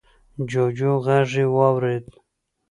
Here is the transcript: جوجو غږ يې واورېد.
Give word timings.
جوجو 0.49 0.91
غږ 1.05 1.29
يې 1.39 1.45
واورېد. 1.55 2.05